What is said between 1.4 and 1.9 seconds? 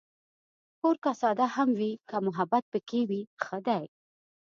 هم